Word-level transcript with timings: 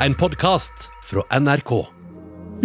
En 0.00 0.14
podkast 0.14 0.90
fra 1.04 1.22
NRK. 1.40 1.70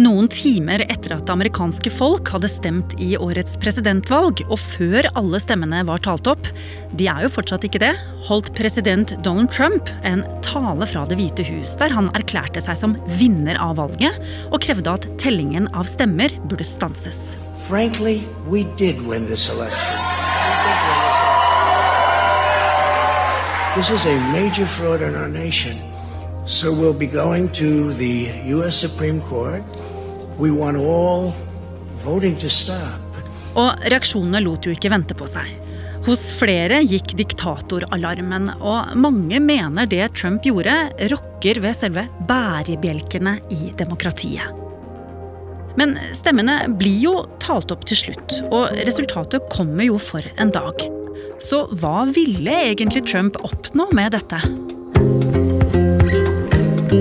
Noen 0.04 0.26
timer 0.28 0.82
etter 0.84 1.14
at 1.14 1.22
det 1.24 1.32
amerikanske 1.32 1.88
folk 1.88 2.28
hadde 2.28 2.48
stemt 2.52 2.92
i 3.00 3.14
årets 3.16 3.54
presidentvalg, 3.60 4.42
og 4.52 4.58
før 4.60 5.08
alle 5.16 5.40
stemmene 5.40 5.80
var 5.88 6.02
talt 6.04 6.28
opp, 6.28 6.50
de 6.92 7.06
er 7.08 7.24
jo 7.24 7.30
fortsatt 7.32 7.64
ikke 7.64 7.80
det, 7.80 7.94
holdt 8.28 8.50
president 8.58 9.14
Donald 9.24 9.48
Trump 9.52 9.88
en 10.04 10.20
tale 10.44 10.84
fra 10.90 11.06
Det 11.08 11.16
hvite 11.16 11.46
hus 11.48 11.72
der 11.80 11.94
han 11.96 12.10
erklærte 12.20 12.60
seg 12.60 12.76
som 12.82 12.96
vinner 13.16 13.56
av 13.64 13.78
valget 13.80 14.18
og 14.50 14.60
krevde 14.66 14.92
at 14.92 15.06
tellingen 15.22 15.70
av 15.72 15.88
stemmer 15.88 16.36
burde 16.50 16.68
stanses. 16.68 17.38
Frankly, 17.64 18.26
we 18.44 18.66
did 18.76 19.00
win 19.08 19.24
this 19.24 19.48
election. 19.48 19.96
This 23.72 23.88
is 23.88 24.04
a 24.04 24.20
major 24.36 24.66
fraud 24.66 25.00
in 25.00 25.16
our 25.16 25.32
nation. 25.32 25.91
So 26.46 26.72
we'll 26.72 26.92
be 26.92 27.06
going 27.06 27.48
to 27.50 27.92
the 27.94 28.28
U.S. 28.46 28.76
Supreme 28.76 29.20
Court. 29.20 29.62
We 30.38 30.50
want 30.50 30.76
all 30.76 31.32
voting 32.04 32.36
to 32.38 32.50
stop. 32.50 32.98
Og 33.54 33.84
reaksjonene 33.86 34.40
lot 34.42 34.66
jo 34.66 34.72
ikke 34.74 34.90
vente 34.90 35.14
på 35.14 35.28
seg. 35.30 35.52
Hos 36.02 36.24
flere 36.34 36.80
gikk 36.82 37.12
diktatoralarmen, 37.20 38.48
og 38.58 38.90
mange 38.98 39.38
mener 39.38 39.86
det 39.86 40.08
Trump 40.18 40.42
gjorde, 40.42 40.74
rokker 41.12 41.60
ved 41.62 41.78
selve 41.78 42.08
bærebjelkene 42.26 43.36
i 43.54 43.70
demokratiet. 43.78 44.50
Men 45.78 45.94
stemmene 46.10 46.64
blir 46.74 46.98
jo 47.04 47.14
talt 47.40 47.70
opp 47.70 47.86
til 47.86 48.00
slutt, 48.02 48.40
og 48.50 48.74
resultatet 48.82 49.46
kommer 49.52 49.86
jo 49.86 50.00
for 50.02 50.26
en 50.42 50.50
dag. 50.50 50.82
Så 51.38 51.68
hva 51.78 52.02
ville 52.10 52.58
egentlig 52.72 53.06
Trump 53.06 53.38
oppnå 53.46 53.92
med 53.94 54.18
dette? 54.18 54.42
Du 56.92 56.98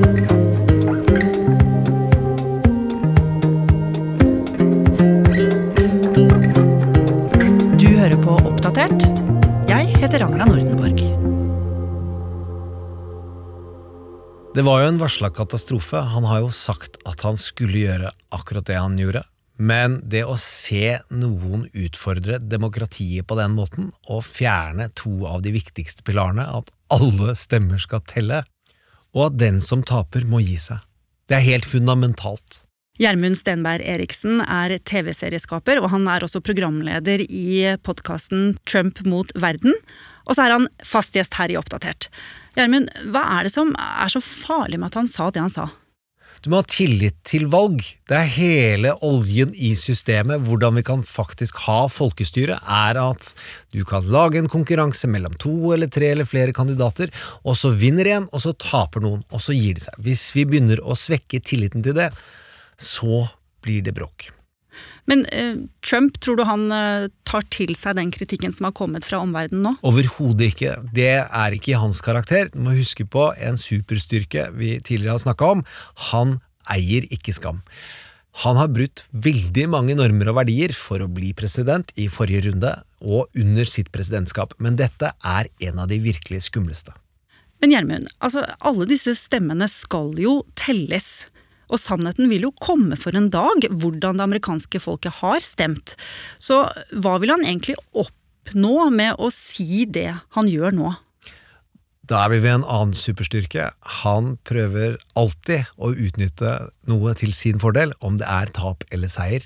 hører 7.91 8.15
på 8.23 8.37
Oppdatert. 8.39 9.03
Jeg 9.67 9.91
heter 9.99 10.23
Ragna 10.23 10.47
Nordenborg. 10.47 10.95
Det 14.55 14.63
var 14.63 14.79
jo 14.79 14.87
en 14.93 15.01
varsla 15.01 15.27
katastrofe. 15.35 15.99
Han 15.99 16.23
har 16.23 16.39
jo 16.45 16.55
sagt 16.55 16.95
at 17.03 17.27
han 17.27 17.35
skulle 17.35 17.83
gjøre 17.83 18.15
akkurat 18.31 18.71
det 18.71 18.79
han 18.79 18.95
gjorde. 18.95 19.25
Men 19.59 19.99
det 20.07 20.23
å 20.23 20.39
se 20.39 21.03
noen 21.11 21.67
utfordre 21.75 22.39
demokratiet 22.39 23.27
på 23.27 23.35
den 23.35 23.59
måten, 23.59 23.91
og 24.07 24.23
fjerne 24.23 24.87
to 24.95 25.27
av 25.27 25.43
de 25.43 25.51
viktigste 25.59 26.07
pilarene, 26.07 26.47
at 26.47 26.71
alle 26.95 27.35
stemmer 27.35 27.83
skal 27.83 27.99
telle, 28.07 28.45
og 29.15 29.29
at 29.29 29.39
den 29.41 29.61
som 29.63 29.83
taper, 29.83 30.25
må 30.27 30.41
gi 30.43 30.57
seg, 30.61 30.81
det 31.29 31.39
er 31.39 31.47
helt 31.47 31.67
fundamentalt. 31.67 32.61
Gjermund 33.01 33.37
Stenberg 33.39 33.81
Eriksen 33.87 34.43
er 34.43 34.75
TV-serieskaper, 34.85 35.79
og 35.81 35.89
han 35.93 36.05
er 36.11 36.25
også 36.25 36.41
programleder 36.43 37.23
i 37.23 37.73
podkasten 37.81 38.57
Trump 38.69 39.01
mot 39.07 39.31
verden. 39.39 39.73
Og 40.27 40.35
så 40.37 40.45
er 40.45 40.53
han 40.53 40.67
fast 40.85 41.15
gjest 41.17 41.37
her 41.39 41.49
i 41.49 41.57
Oppdatert. 41.57 42.11
Gjermund, 42.57 42.91
hva 43.13 43.23
er 43.39 43.47
det 43.47 43.53
som 43.55 43.71
er 43.79 44.11
så 44.11 44.21
farlig 44.21 44.77
med 44.77 44.91
at 44.91 44.99
han 44.99 45.09
sa 45.09 45.31
det 45.31 45.41
han 45.41 45.53
sa? 45.53 45.69
Du 46.41 46.49
må 46.49 46.57
ha 46.57 46.65
tillit 46.65 47.19
til 47.27 47.43
valg. 47.53 47.83
Det 48.09 48.17
er 48.17 48.31
hele 48.33 48.95
oljen 49.05 49.51
i 49.53 49.75
systemet. 49.77 50.41
Hvordan 50.47 50.79
vi 50.79 50.83
kan 50.87 51.03
faktisk 51.05 51.61
ha 51.67 51.83
folkestyre, 51.85 52.57
er 52.57 52.97
at 52.97 53.29
du 53.75 53.83
kan 53.85 54.09
lage 54.09 54.41
en 54.41 54.49
konkurranse 54.49 55.05
mellom 55.05 55.37
to 55.41 55.53
eller 55.75 55.91
tre 55.93 56.09
eller 56.15 56.25
flere 56.25 56.55
kandidater, 56.57 57.13
og 57.45 57.59
så 57.61 57.69
vinner 57.77 58.09
en, 58.09 58.27
og 58.33 58.41
så 58.41 58.55
taper 58.57 59.05
noen, 59.05 59.21
og 59.29 59.45
så 59.45 59.53
gir 59.53 59.77
de 59.77 59.85
seg. 59.85 60.01
Hvis 60.01 60.31
vi 60.33 60.49
begynner 60.49 60.81
å 60.81 60.97
svekke 60.97 61.43
tilliten 61.45 61.85
til 61.85 61.99
det, 62.01 62.09
så 62.81 63.27
blir 63.61 63.85
det 63.85 63.93
bråk. 64.01 64.31
Men 65.09 65.25
eh, 65.33 65.55
Trump, 65.85 66.19
tror 66.23 66.39
du 66.39 66.45
han 66.47 66.67
eh, 66.75 67.07
tar 67.27 67.47
til 67.53 67.73
seg 67.77 67.97
den 67.99 68.11
kritikken 68.13 68.53
som 68.55 68.69
har 68.69 68.75
kommet 68.77 69.07
fra 69.07 69.21
omverdenen 69.23 69.65
nå? 69.67 69.73
Overhodet 69.87 70.51
ikke. 70.53 70.77
Det 70.95 71.11
er 71.23 71.57
ikke 71.57 71.73
i 71.73 71.81
hans 71.81 72.03
karakter. 72.05 72.51
Du 72.53 72.61
må 72.65 72.75
huske 72.77 73.07
på 73.07 73.31
en 73.37 73.59
superstyrke 73.59 74.49
vi 74.55 74.77
tidligere 74.79 75.17
har 75.17 75.25
snakka 75.25 75.51
om. 75.57 75.65
Han 76.11 76.39
eier 76.71 77.07
ikke 77.11 77.35
skam. 77.35 77.61
Han 78.45 78.55
har 78.55 78.71
brutt 78.71 79.03
veldig 79.11 79.65
mange 79.73 79.95
normer 79.99 80.31
og 80.31 80.37
verdier 80.39 80.71
for 80.75 81.03
å 81.03 81.09
bli 81.11 81.33
president 81.35 81.91
i 81.99 82.07
forrige 82.07 82.47
runde 82.47 82.71
og 83.01 83.27
under 83.35 83.67
sitt 83.67 83.91
presidentskap, 83.91 84.53
men 84.61 84.77
dette 84.79 85.09
er 85.19 85.49
en 85.67 85.81
av 85.83 85.89
de 85.91 85.97
virkelig 85.99 86.45
skumleste. 86.47 86.93
Men 87.61 87.75
Gjermund, 87.75 88.07
altså, 88.23 88.45
alle 88.65 88.87
disse 88.89 89.13
stemmene 89.19 89.67
skal 89.69 90.15
jo 90.17 90.39
telles. 90.57 91.27
Og 91.71 91.79
sannheten 91.79 92.27
vil 92.31 92.49
jo 92.49 92.55
komme 92.59 92.97
for 92.99 93.15
en 93.15 93.29
dag, 93.33 93.67
hvordan 93.71 94.19
det 94.19 94.25
amerikanske 94.27 94.81
folket 94.83 95.21
har 95.21 95.43
stemt. 95.45 95.95
Så 96.37 96.65
hva 96.91 97.15
vil 97.23 97.31
han 97.33 97.45
egentlig 97.47 97.77
oppnå 97.91 98.89
med 98.93 99.15
å 99.17 99.31
si 99.33 99.85
det 99.87 100.11
han 100.35 100.51
gjør 100.51 100.75
nå? 100.75 100.91
Da 102.11 102.25
er 102.25 102.33
vi 102.33 102.41
ved 102.43 102.57
en 102.57 102.67
annen 102.67 102.97
superstyrke. 102.97 103.69
Han 104.03 104.33
prøver 104.43 104.97
alltid 105.15 105.69
å 105.79 105.93
utnytte 105.93 106.57
noe 106.91 107.13
til 107.15 107.31
sin 107.37 107.61
fordel, 107.61 107.93
om 108.03 108.17
det 108.19 108.27
er 108.27 108.51
tap 108.51 108.83
eller 108.91 109.11
seier. 109.11 109.45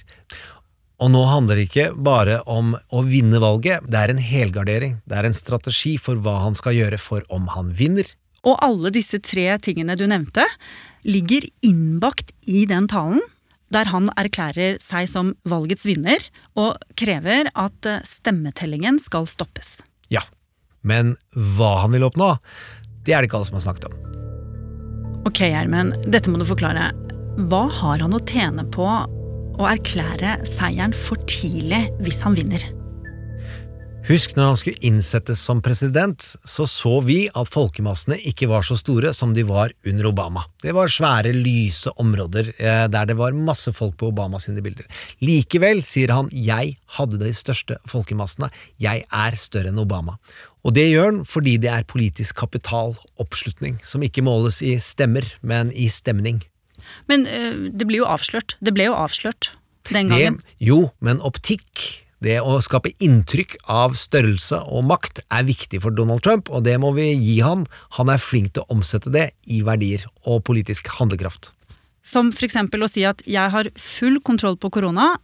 Og 1.03 1.11
nå 1.11 1.21
handler 1.27 1.59
det 1.59 1.67
ikke 1.67 1.89
bare 2.07 2.39
om 2.49 2.73
å 2.89 3.03
vinne 3.05 3.41
valget, 3.43 3.83
det 3.91 3.99
er 3.99 4.13
en 4.13 4.21
helgardering. 4.23 4.97
Det 5.05 5.19
er 5.19 5.27
en 5.27 5.35
strategi 5.35 5.97
for 6.01 6.17
hva 6.23 6.39
han 6.45 6.55
skal 6.57 6.77
gjøre 6.77 6.99
for 7.01 7.25
om 7.35 7.49
han 7.53 7.73
vinner. 7.75 8.07
Og 8.45 8.57
alle 8.63 8.91
disse 8.93 9.19
tre 9.25 9.49
tingene 9.61 9.97
du 9.99 10.05
nevnte, 10.07 10.45
ligger 11.05 11.45
innbakt 11.65 12.33
i 12.49 12.65
den 12.69 12.89
talen, 12.91 13.21
der 13.73 13.89
han 13.89 14.09
erklærer 14.17 14.79
seg 14.81 15.09
som 15.09 15.33
valgets 15.47 15.85
vinner 15.87 16.21
og 16.57 16.81
krever 16.99 17.49
at 17.53 17.89
stemmetellingen 18.07 18.99
skal 19.01 19.27
stoppes. 19.29 19.79
Ja, 20.09 20.23
men 20.85 21.15
hva 21.33 21.79
han 21.83 21.95
vil 21.95 22.05
oppnå, 22.07 22.35
det 23.05 23.13
er 23.13 23.21
det 23.21 23.29
ikke 23.29 23.41
alle 23.41 23.49
som 23.49 23.59
har 23.59 23.65
snakket 23.67 23.89
om. 23.89 23.97
Ok, 25.25 25.41
Gjermund, 25.49 25.97
dette 26.13 26.29
må 26.29 26.37
du 26.37 26.45
forklare. 26.45 26.91
Hva 27.49 27.65
har 27.81 28.01
han 28.03 28.13
å 28.13 28.21
tjene 28.29 28.65
på 28.71 28.85
å 28.85 29.69
erklære 29.69 30.37
seieren 30.47 30.93
for 30.93 31.19
tidlig 31.29 31.87
hvis 32.05 32.21
han 32.25 32.37
vinner? 32.37 32.61
Husk 34.05 34.35
når 34.37 34.51
han 34.51 34.57
skulle 34.59 34.85
innsettes 34.85 35.39
som 35.41 35.63
president, 35.65 36.21
så 36.45 36.67
så 36.69 36.99
vi 37.01 37.23
at 37.25 37.49
folkemassene 37.49 38.19
ikke 38.29 38.45
var 38.51 38.61
så 38.67 38.75
store 38.77 39.09
som 39.17 39.31
de 39.33 39.41
var 39.49 39.73
under 39.81 40.11
Obama. 40.11 40.43
Det 40.61 40.75
var 40.77 40.91
svære, 40.93 41.31
lyse 41.33 41.89
områder 41.97 42.51
eh, 42.53 42.83
der 42.93 43.09
det 43.09 43.15
var 43.17 43.33
masse 43.33 43.73
folk 43.73 43.97
på 43.97 44.11
Obama 44.13 44.37
sine 44.41 44.61
bilder. 44.61 44.85
Likevel 45.25 45.81
sier 45.89 46.13
han 46.13 46.29
jeg 46.29 46.75
hadde 46.99 47.17
de 47.23 47.33
største 47.33 47.79
folkemassene, 47.89 48.51
jeg 48.77 49.07
er 49.09 49.39
større 49.41 49.73
enn 49.73 49.81
Obama. 49.81 50.19
Og 50.61 50.77
det 50.77 50.85
gjør 50.91 51.09
han 51.09 51.19
fordi 51.25 51.57
det 51.65 51.73
er 51.73 51.89
politisk 51.89 52.37
kapital, 52.45 52.93
oppslutning, 53.17 53.81
som 53.81 54.05
ikke 54.05 54.25
måles 54.25 54.61
i 54.61 54.77
stemmer, 54.77 55.25
men 55.41 55.73
i 55.73 55.89
stemning. 55.89 56.43
Men 57.09 57.25
øh, 57.25 57.71
det 57.73 57.89
blir 57.89 58.03
jo 58.03 58.13
avslørt. 58.13 58.59
Det 58.61 58.77
ble 58.77 58.91
jo 58.91 58.97
avslørt 59.01 59.55
den 59.89 60.13
gangen. 60.13 60.41
Det, 60.45 60.57
jo, 60.69 60.83
men 61.01 61.25
optikk 61.25 62.04
det 62.25 62.39
å 62.41 62.57
skape 62.63 62.91
inntrykk 63.03 63.57
av 63.71 63.95
størrelse 63.99 64.59
og 64.65 64.87
makt 64.89 65.21
er 65.33 65.45
viktig 65.47 65.81
for 65.83 65.95
Donald 65.95 66.23
Trump, 66.25 66.49
og 66.49 66.65
det 66.65 66.75
må 66.81 66.91
vi 66.97 67.11
gi 67.13 67.39
han. 67.45 67.65
Han 67.99 68.11
er 68.11 68.21
flink 68.21 68.55
til 68.55 68.65
å 68.65 68.77
omsette 68.77 69.13
det 69.13 69.29
i 69.51 69.61
verdier 69.65 70.07
og 70.25 70.43
politisk 70.47 70.89
handlekraft. 70.97 71.51
Som 72.05 72.29
eksempel 72.33 72.85
å 72.85 72.89
si 72.89 73.03
at 73.05 73.21
'jeg 73.25 73.49
har 73.49 73.69
full 73.77 74.19
kontroll 74.21 74.57
på 74.57 74.69
korona', 74.69 75.17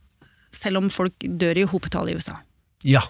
selv 0.51 0.77
om 0.77 0.89
folk 0.89 1.13
dør 1.19 1.57
i 1.57 1.67
hopetall 1.67 2.09
i 2.09 2.15
USA. 2.15 2.41
Ja. 2.83 3.01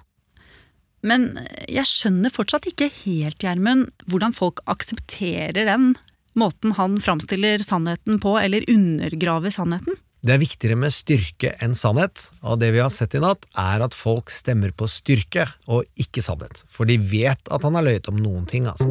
Men 1.01 1.39
jeg 1.67 1.85
skjønner 1.85 2.29
fortsatt 2.29 2.67
ikke 2.69 2.91
helt, 3.05 3.39
Gjermund, 3.41 3.89
hvordan 4.07 4.35
folk 4.35 4.59
aksepterer 4.67 5.65
den 5.65 5.95
måten 6.37 6.75
han 6.77 6.99
framstiller 7.01 7.63
sannheten 7.65 8.19
på, 8.21 8.37
eller 8.39 8.63
undergraver 8.69 9.49
sannheten. 9.49 9.97
Det 10.21 10.35
er 10.35 10.37
viktigere 10.37 10.77
med 10.77 10.93
styrke 10.93 11.55
enn 11.65 11.71
sannhet, 11.73 12.27
og 12.45 12.59
det 12.61 12.67
vi 12.75 12.81
har 12.83 12.91
sett 12.93 13.15
i 13.17 13.21
natt, 13.23 13.47
er 13.57 13.81
at 13.81 13.95
folk 13.97 14.29
stemmer 14.29 14.69
på 14.69 14.85
styrke 14.85 15.47
og 15.65 15.87
ikke 15.97 16.21
sannhet, 16.21 16.61
for 16.69 16.85
de 16.85 16.99
vet 17.01 17.49
at 17.49 17.65
han 17.65 17.73
har 17.73 17.87
løyet 17.87 18.09
om 18.11 18.19
noen 18.21 18.45
ting, 18.45 18.67
altså. 18.69 18.85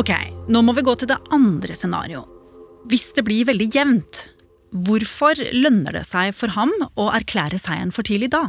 Ok, 0.00 0.14
nå 0.48 0.62
må 0.64 0.72
vi 0.78 0.86
gå 0.88 0.94
til 0.96 1.10
det 1.10 1.18
andre 1.36 1.76
scenarioet. 1.76 2.32
Hvis 2.88 3.10
det 3.12 3.26
blir 3.28 3.44
veldig 3.50 3.68
jevnt, 3.74 4.22
hvorfor 4.72 5.36
lønner 5.52 5.98
det 5.98 6.06
seg 6.08 6.32
for 6.38 6.56
ham 6.56 6.72
å 6.96 7.10
erklære 7.12 7.60
seieren 7.60 7.92
for 7.92 8.08
tidlig 8.08 8.30
da? 8.32 8.46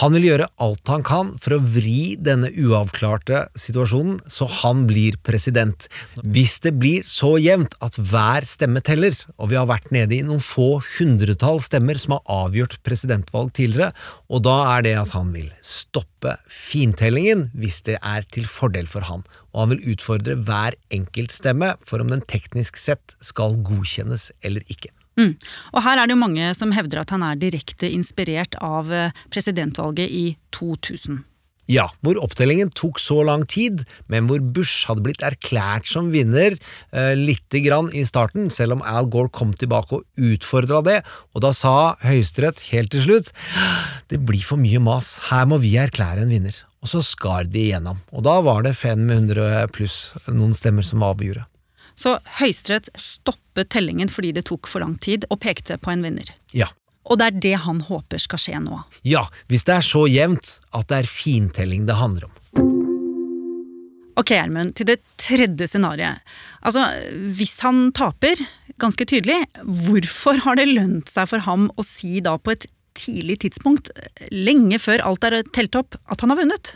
Han 0.00 0.14
vil 0.16 0.28
gjøre 0.30 0.48
alt 0.62 0.92
han 0.92 1.04
kan 1.06 1.32
for 1.40 1.56
å 1.56 1.62
vri 1.62 2.14
denne 2.20 2.50
uavklarte 2.50 3.46
situasjonen 3.58 4.18
så 4.30 4.48
han 4.60 4.84
blir 4.88 5.18
president. 5.26 5.86
Hvis 6.22 6.58
det 6.64 6.74
blir 6.80 7.06
så 7.08 7.34
jevnt 7.40 7.76
at 7.84 7.98
hver 7.98 8.46
stemme 8.48 8.82
teller, 8.84 9.16
og 9.38 9.52
vi 9.52 9.58
har 9.58 9.68
vært 9.70 9.90
nede 9.94 10.16
i 10.16 10.22
noen 10.26 10.42
få 10.44 10.80
hundretall 10.98 11.60
stemmer 11.64 12.00
som 12.00 12.16
har 12.16 12.46
avgjort 12.46 12.78
presidentvalg 12.86 13.52
tidligere, 13.56 13.92
og 14.30 14.44
da 14.46 14.56
er 14.76 14.86
det 14.86 14.96
at 15.00 15.14
han 15.16 15.32
vil 15.34 15.50
stoppe 15.64 16.36
fintellingen 16.50 17.48
hvis 17.58 17.82
det 17.88 17.98
er 18.00 18.26
til 18.32 18.48
fordel 18.50 18.88
for 18.90 19.06
han, 19.08 19.26
og 19.52 19.64
han 19.64 19.74
vil 19.74 19.94
utfordre 19.94 20.38
hver 20.46 20.78
enkelt 20.94 21.34
stemme 21.34 21.74
for 21.84 22.02
om 22.02 22.12
den 22.12 22.24
teknisk 22.30 22.78
sett 22.80 23.16
skal 23.24 23.58
godkjennes 23.66 24.30
eller 24.46 24.64
ikke. 24.70 24.92
Mm. 25.20 25.34
Og 25.74 25.84
her 25.84 26.00
er 26.00 26.08
det 26.08 26.16
jo 26.16 26.22
mange 26.22 26.52
som 26.56 26.72
hevder 26.74 27.02
at 27.02 27.12
han 27.12 27.24
er 27.26 27.40
direkte 27.40 27.90
inspirert 27.92 28.56
av 28.64 28.92
eh, 28.92 29.18
presidentvalget 29.32 30.08
i 30.08 30.24
2000. 30.56 31.26
Ja, 31.70 31.84
hvor 32.02 32.18
opptellingen 32.18 32.72
tok 32.74 32.98
så 32.98 33.20
lang 33.22 33.44
tid, 33.46 33.84
men 34.10 34.26
hvor 34.26 34.40
Bush 34.42 34.88
hadde 34.88 35.04
blitt 35.04 35.22
erklært 35.22 35.86
som 35.86 36.08
vinner 36.10 36.56
eh, 36.56 37.12
lite 37.14 37.60
grann 37.62 37.92
i 37.94 38.02
starten, 38.08 38.48
selv 38.50 38.78
om 38.78 38.82
Al 38.82 39.06
Gore 39.12 39.30
kom 39.30 39.52
tilbake 39.54 40.00
og 40.00 40.24
utfordra 40.32 40.80
det, 40.86 40.96
og 41.30 41.44
da 41.44 41.52
sa 41.54 41.94
Høyesterett 42.02 42.64
helt 42.72 42.90
til 42.94 43.06
slutt 43.06 43.30
det 44.10 44.18
blir 44.26 44.42
for 44.42 44.58
mye 44.58 44.82
mas, 44.82 45.14
her 45.28 45.46
må 45.46 45.60
vi 45.62 45.76
erklære 45.78 46.24
en 46.24 46.34
vinner. 46.34 46.58
Og 46.80 46.90
så 46.90 47.04
skar 47.04 47.46
de 47.46 47.68
igjennom, 47.68 48.00
og 48.10 48.24
da 48.26 48.40
var 48.42 48.64
det 48.66 48.74
500 48.80 49.70
pluss 49.76 50.16
noen 50.26 50.56
stemmer 50.56 50.86
som 50.86 51.04
avgjorde. 51.06 51.44
Så 52.00 52.16
Høyesterett 52.38 52.88
stoppet 52.96 53.68
tellingen 53.74 54.08
fordi 54.08 54.32
det 54.36 54.46
tok 54.48 54.70
for 54.70 54.80
lang 54.80 54.96
tid, 55.04 55.26
og 55.28 55.42
pekte 55.44 55.76
på 55.80 55.92
en 55.92 56.04
vinner. 56.06 56.30
Ja. 56.56 56.70
Og 57.10 57.18
det 57.20 57.26
er 57.26 57.40
det 57.44 57.56
han 57.66 57.82
håper 57.88 58.20
skal 58.22 58.40
skje 58.40 58.60
nå. 58.62 58.82
Ja, 59.04 59.26
hvis 59.52 59.66
det 59.68 59.76
er 59.76 59.84
så 59.84 60.06
jevnt 60.08 60.58
at 60.76 60.88
det 60.88 61.02
er 61.02 61.10
fintelling 61.10 61.86
det 61.88 61.98
handler 62.00 62.28
om. 62.30 62.36
Ok, 64.20 64.34
Gjermund, 64.34 64.74
til 64.76 64.88
det 64.88 64.98
tredje 65.20 65.68
scenarioet. 65.70 66.20
Altså, 66.66 66.82
hvis 67.36 67.54
han 67.64 67.88
taper, 67.96 68.42
ganske 68.80 69.06
tydelig, 69.08 69.38
hvorfor 69.64 70.42
har 70.44 70.60
det 70.60 70.68
lønt 70.68 71.08
seg 71.12 71.28
for 71.30 71.44
ham 71.46 71.70
å 71.76 71.84
si 71.86 72.20
da 72.24 72.36
på 72.36 72.52
et 72.52 72.66
tidlig 72.98 73.40
tidspunkt, 73.46 73.92
lenge 74.32 74.80
før 74.82 75.04
alt 75.08 75.24
er 75.28 75.40
telt 75.56 75.78
opp, 75.78 75.96
at 76.10 76.20
han 76.24 76.32
har 76.34 76.40
vunnet? 76.42 76.74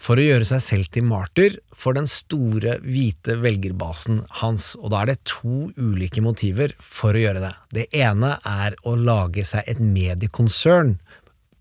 For 0.00 0.16
å 0.16 0.24
gjøre 0.24 0.46
seg 0.48 0.62
selv 0.64 0.88
til 0.94 1.04
martyr 1.04 1.58
for 1.76 1.96
den 1.96 2.08
store, 2.08 2.78
hvite 2.80 3.36
velgerbasen 3.42 4.22
hans, 4.40 4.72
og 4.80 4.94
da 4.94 5.02
er 5.02 5.12
det 5.12 5.18
to 5.28 5.68
ulike 5.76 6.24
motiver 6.24 6.72
for 6.80 7.12
å 7.16 7.24
gjøre 7.24 7.42
det. 7.44 7.52
Det 7.76 7.86
ene 8.00 8.36
er 8.48 8.78
å 8.88 8.96
lage 8.96 9.44
seg 9.46 9.68
et 9.68 9.82
mediekonsern, 9.84 10.96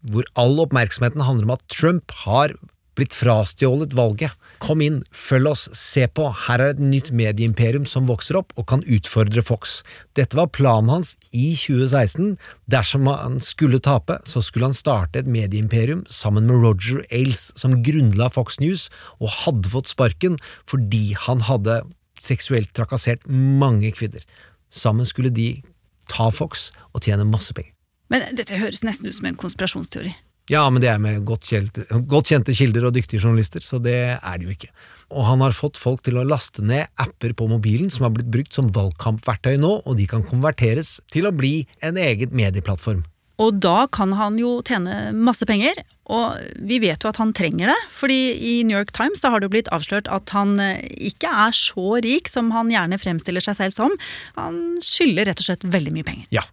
hvor 0.07 0.27
all 0.39 0.56
oppmerksomheten 0.63 1.25
handler 1.27 1.50
om 1.50 1.56
at 1.57 1.68
Trump 1.68 2.15
har 2.24 2.56
blitt 3.00 3.16
frastjålet 3.16 3.96
valget. 3.98 4.36
Kom 4.60 4.84
inn, 4.84 5.00
følg 5.16 5.50
oss, 5.54 5.66
se 5.75 6.06
på, 6.12 6.28
her 6.46 6.62
er 6.62 6.74
et 6.74 6.81
nytt 6.84 7.12
medieimperium 7.16 7.88
som 7.88 8.10
vokser 8.10 8.40
opp 8.40 8.54
og 8.60 8.68
kan 8.72 8.84
utfordre 8.92 9.44
Fox. 9.46 9.80
Dette 10.19 10.38
var 10.38 10.51
planen 10.56 10.92
hans 10.92 11.16
i 11.31 11.54
2016. 11.56 12.36
Dersom 12.72 13.07
han 13.10 13.40
skulle 13.44 13.81
tape, 13.84 14.19
så 14.28 14.44
skulle 14.46 14.69
han 14.69 14.78
starte 14.78 15.24
et 15.24 15.31
medieimperium 15.31 16.04
sammen 16.12 16.50
med 16.50 16.62
Roger 16.63 17.01
Ailes, 17.10 17.50
som 17.60 17.80
grunnla 17.86 18.30
Fox 18.36 18.60
News, 18.62 18.90
og 19.19 19.31
hadde 19.46 19.72
fått 19.72 19.92
sparken 19.92 20.38
fordi 20.69 21.16
han 21.28 21.44
hadde 21.48 21.81
seksuelt 22.19 22.72
trakassert 22.75 23.25
mange 23.31 23.94
kvinner. 23.96 24.24
Sammen 24.69 25.07
skulle 25.07 25.31
de 25.34 25.62
ta 26.10 26.30
Fox 26.34 26.69
og 26.94 27.06
tjene 27.06 27.28
masse 27.28 27.56
penger. 27.56 27.74
Men 28.10 28.25
dette 28.36 28.57
høres 28.57 28.81
nesten 28.84 29.07
ut 29.07 29.16
som 29.16 29.30
en 29.30 29.38
konspirasjonsteori. 29.38 30.16
Ja, 30.50 30.63
men 30.74 30.81
det 30.81 30.90
er 30.90 31.01
med 31.01 31.22
godt, 31.30 31.46
kjente, 31.46 31.86
godt 32.10 32.31
kjente 32.31 32.56
kilder 32.57 32.88
og 32.90 32.96
dyktige 32.96 33.22
journalister, 33.22 33.62
så 33.62 33.78
det 33.84 34.00
er 34.18 34.40
det 34.40 34.48
jo 34.48 34.56
ikke. 34.56 34.72
Og 35.13 35.25
han 35.25 35.44
har 35.46 35.54
fått 35.57 35.78
folk 35.78 36.01
til 36.06 36.18
å 36.18 36.25
laste 36.25 36.66
ned 36.66 36.90
apper 37.01 37.36
på 37.38 37.48
mobilen 37.50 37.90
som 37.94 38.07
har 38.07 38.13
blitt 38.16 38.31
brukt 38.34 38.57
som 38.57 38.72
valgkampverktøy 38.74 39.56
nå, 39.62 39.75
og 39.86 39.98
de 39.98 40.10
kan 40.10 40.25
konverteres 40.25 40.98
til 41.13 41.30
å 41.30 41.34
bli 41.36 41.63
en 41.86 41.98
egen 42.01 42.34
medieplattform. 42.34 43.06
Og 43.40 43.60
da 43.63 43.86
kan 43.96 44.12
han 44.19 44.36
jo 44.40 44.57
tjene 44.68 45.13
masse 45.16 45.46
penger, 45.48 45.78
og 46.12 46.42
vi 46.68 46.80
vet 46.84 47.06
jo 47.06 47.12
at 47.12 47.19
han 47.22 47.31
trenger 47.38 47.72
det. 47.72 47.78
fordi 47.96 48.18
i 48.36 48.56
New 48.66 48.75
York 48.75 48.92
Times 48.92 49.22
da 49.22 49.31
har 49.31 49.40
det 49.40 49.48
jo 49.48 49.54
blitt 49.54 49.72
avslørt 49.72 50.10
at 50.12 50.34
han 50.36 50.57
eh, 50.60 50.81
ikke 51.12 51.30
er 51.30 51.56
så 51.56 52.01
rik 52.04 52.28
som 52.28 52.51
han 52.51 52.74
gjerne 52.74 53.00
fremstiller 53.00 53.46
seg 53.46 53.56
selv 53.62 53.78
som. 53.78 53.96
Han 54.36 54.81
skylder 54.84 55.30
rett 55.30 55.40
og 55.40 55.48
slett 55.48 55.63
veldig 55.63 55.94
mye 55.96 56.10
penger. 56.10 56.28
Ja. 56.36 56.44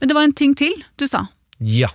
Men 0.00 0.10
det 0.10 0.18
var 0.18 0.26
en 0.26 0.34
ting 0.34 0.56
til 0.58 0.74
du 0.98 1.06
sa. 1.06 1.28
Ja, 1.62 1.90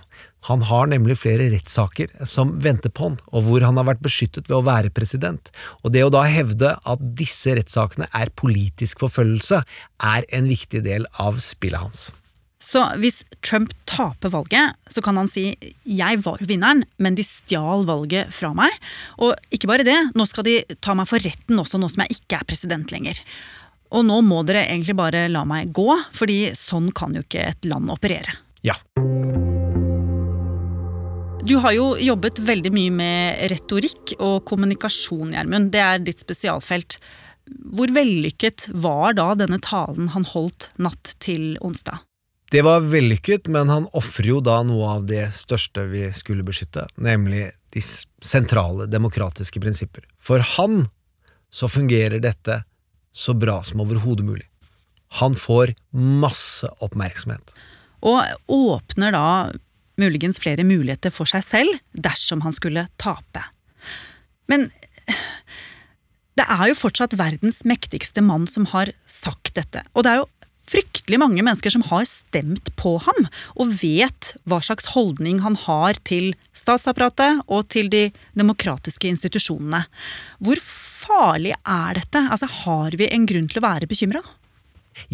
han 0.48 0.62
har 0.64 0.86
nemlig 0.88 1.18
flere 1.20 1.48
rettssaker 1.52 2.12
som 2.28 2.54
venter 2.62 2.92
på 2.94 3.10
han, 3.10 3.18
og 3.34 3.44
hvor 3.44 3.64
han 3.66 3.76
har 3.80 3.88
vært 3.90 4.04
beskyttet 4.04 4.48
ved 4.48 4.56
å 4.60 4.64
være 4.64 4.92
president. 4.94 5.50
Og 5.82 5.92
det 5.92 6.06
å 6.06 6.12
da 6.14 6.22
hevde 6.24 6.72
at 6.78 7.02
disse 7.18 7.52
rettssakene 7.58 8.08
er 8.16 8.32
politisk 8.38 9.02
forfølgelse, 9.04 9.60
er 10.08 10.28
en 10.32 10.48
viktig 10.48 10.84
del 10.86 11.04
av 11.20 11.42
spillet 11.44 11.82
hans. 11.82 12.08
Så 12.58 12.80
hvis 12.98 13.20
Trump 13.46 13.70
taper 13.86 14.32
valget, 14.34 14.74
så 14.90 15.02
kan 15.02 15.16
han 15.16 15.28
si 15.28 15.54
'jeg 15.86 16.22
var 16.24 16.38
jo 16.40 16.46
vinneren, 16.46 16.82
men 16.98 17.14
de 17.14 17.22
stjal 17.22 17.84
valget 17.86 18.34
fra 18.34 18.52
meg'. 18.52 18.74
Og 19.18 19.34
ikke 19.52 19.68
bare 19.68 19.84
det, 19.84 20.12
nå 20.14 20.26
skal 20.26 20.44
de 20.44 20.64
ta 20.80 20.94
meg 20.94 21.06
for 21.06 21.18
retten 21.18 21.58
også, 21.58 21.78
nå 21.78 21.88
som 21.88 22.02
jeg 22.02 22.18
ikke 22.18 22.40
er 22.40 22.44
president 22.44 22.90
lenger. 22.90 23.20
Og 23.92 24.04
nå 24.04 24.20
må 24.22 24.44
dere 24.44 24.66
egentlig 24.66 24.96
bare 24.96 25.28
la 25.30 25.44
meg 25.44 25.72
gå, 25.72 26.04
fordi 26.12 26.50
sånn 26.52 26.92
kan 26.92 27.14
jo 27.14 27.22
ikke 27.22 27.46
et 27.46 27.64
land 27.64 27.88
operere. 27.90 28.34
Ja. 28.62 28.74
Du 31.48 31.54
har 31.56 31.72
jo 31.72 31.94
jobbet 31.96 32.42
veldig 32.44 32.70
mye 32.74 32.92
med 32.92 33.38
retorikk 33.48 34.12
og 34.18 34.42
kommunikasjon, 34.48 35.30
Gjermund. 35.32 35.70
Det 35.72 35.80
er 35.80 36.02
ditt 36.04 36.20
spesialfelt. 36.20 36.98
Hvor 37.72 37.88
vellykket 37.94 38.66
var 38.76 39.14
da 39.16 39.30
denne 39.38 39.56
talen 39.64 40.10
han 40.12 40.26
holdt 40.28 40.68
natt 40.76 41.14
til 41.24 41.54
onsdag? 41.64 42.02
Det 42.52 42.60
var 42.66 42.84
vellykket, 42.84 43.48
men 43.52 43.72
han 43.72 43.86
ofrer 43.96 44.28
jo 44.34 44.42
da 44.44 44.58
noe 44.66 44.90
av 44.98 45.06
det 45.08 45.22
største 45.36 45.86
vi 45.88 46.02
skulle 46.16 46.44
beskytte, 46.44 46.84
nemlig 47.00 47.46
de 47.72 47.80
sentrale 47.84 48.84
demokratiske 48.88 49.62
prinsipper. 49.62 50.04
For 50.20 50.44
han 50.56 50.82
så 51.48 51.68
fungerer 51.72 52.20
dette 52.24 52.62
så 53.12 53.32
bra 53.32 53.62
som 53.64 53.80
overhodet 53.84 54.26
mulig. 54.26 54.44
Han 55.22 55.36
får 55.36 55.72
masse 55.96 56.68
oppmerksomhet. 56.84 57.54
Og 58.04 58.20
åpner 58.52 59.16
da 59.16 59.28
muligens 60.00 60.40
flere 60.42 60.64
muligheter 60.66 61.14
for 61.14 61.28
seg 61.28 61.44
selv 61.46 61.78
dersom 61.92 62.44
han 62.46 62.54
skulle 62.54 62.88
tape. 63.00 63.44
Men 64.48 64.68
det 66.38 66.46
er 66.46 66.70
jo 66.70 66.78
fortsatt 66.78 67.16
verdens 67.18 67.64
mektigste 67.66 68.22
mann 68.22 68.46
som 68.50 68.68
har 68.72 68.92
sagt 69.10 69.56
dette. 69.58 69.82
Og 69.94 70.06
det 70.06 70.12
er 70.12 70.20
jo 70.22 70.28
fryktelig 70.68 71.18
mange 71.20 71.42
mennesker 71.42 71.72
som 71.72 71.84
har 71.88 72.04
stemt 72.08 72.70
på 72.76 72.96
ham, 73.04 73.28
og 73.56 73.72
vet 73.80 74.34
hva 74.48 74.60
slags 74.64 74.90
holdning 74.92 75.40
han 75.44 75.56
har 75.64 75.98
til 76.08 76.34
statsapparatet 76.56 77.42
og 77.46 77.68
til 77.72 77.88
de 77.92 78.08
demokratiske 78.38 79.08
institusjonene. 79.08 79.86
Hvor 80.44 80.60
farlig 80.62 81.54
er 81.62 81.98
dette? 82.00 82.26
Altså, 82.28 82.50
Har 82.64 82.96
vi 82.98 83.08
en 83.08 83.26
grunn 83.26 83.48
til 83.48 83.62
å 83.62 83.66
være 83.66 83.88
bekymra? 83.88 84.22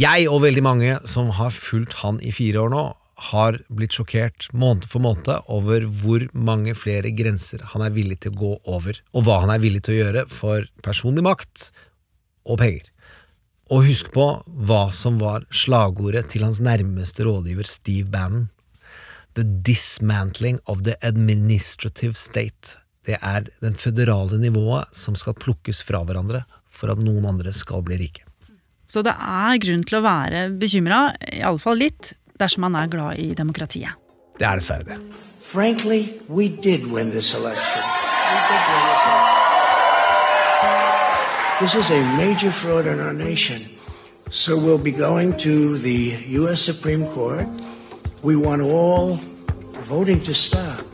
Jeg 0.01 0.29
og 0.33 0.43
veldig 0.43 0.63
mange 0.65 0.99
som 1.07 1.31
har 1.37 1.53
fulgt 1.53 2.01
han 2.01 2.19
i 2.25 2.33
fire 2.33 2.65
år 2.65 2.73
nå, 2.73 2.85
har 3.31 3.59
blitt 3.71 3.95
sjokkert 3.95 4.49
måned 4.53 4.87
for 4.91 5.03
måned 5.05 5.31
over 5.53 5.87
hvor 6.01 6.25
mange 6.35 6.75
flere 6.79 7.13
grenser 7.15 7.63
han 7.73 7.85
er 7.87 7.95
villig 7.95 8.21
til 8.25 8.35
å 8.35 8.41
gå 8.41 8.53
over, 8.77 8.99
og 9.15 9.27
hva 9.27 9.41
han 9.45 9.53
er 9.55 9.63
villig 9.63 9.85
til 9.87 9.95
å 9.95 10.01
gjøre 10.01 10.25
for 10.33 10.67
personlig 10.85 11.25
makt 11.27 11.69
og 12.45 12.59
penger. 12.61 12.91
Og 13.73 13.87
husk 13.89 14.11
på 14.13 14.27
hva 14.69 14.83
som 14.93 15.17
var 15.23 15.47
slagordet 15.55 16.27
til 16.35 16.45
hans 16.45 16.61
nærmeste 16.65 17.25
rådgiver 17.25 17.69
Steve 17.69 18.11
Bannon. 18.13 18.51
The 19.35 19.45
dismantling 19.67 20.61
of 20.71 20.85
the 20.85 20.99
administrative 21.03 22.19
state. 22.19 22.77
Det 23.05 23.17
er 23.21 23.49
den 23.65 23.75
føderale 23.77 24.39
nivået 24.41 24.93
som 24.97 25.17
skal 25.19 25.37
plukkes 25.39 25.83
fra 25.85 26.05
hverandre 26.05 26.45
for 26.73 26.93
at 26.93 27.03
noen 27.05 27.27
andre 27.29 27.53
skal 27.57 27.83
bli 27.87 27.99
rike. 28.05 28.25
Så 28.87 29.01
det 29.05 29.15
er 29.17 29.59
grunn 29.63 29.83
til 29.89 29.99
å 29.99 30.05
være 30.05 30.45
bekymra, 30.61 31.15
iallfall 31.33 31.81
litt, 31.81 32.13
dersom 32.41 32.61
man 32.61 32.75
er 32.75 32.87
glad 32.87 33.19
i 33.19 33.35
demokratiet. 33.35 33.91
Det 34.39 34.47
er 34.47 34.55
dessverre 34.55 34.83
det. 34.83 34.99
Frankly, 35.41 36.09
we 36.29 36.49
did 36.49 36.87
win 36.87 37.11
this 37.11 37.35
election. 37.35 37.83
This 41.61 41.75
is 41.75 41.91
a 41.91 42.01
major 42.17 42.51
fraud 42.51 42.87
in 42.87 43.01
our 43.01 43.13
nation. 43.13 43.61
So 44.31 44.59
we'll 44.59 44.83
be 44.83 44.91
going 44.91 45.37
to 45.39 45.79
the 45.79 46.17
U.S. 46.41 46.61
Supreme 46.61 47.07
Court. 47.07 47.47
We 48.23 48.37
want 48.37 48.63
all 48.63 49.21
voting 49.89 50.21
to 50.23 50.35
stop. 50.35 50.94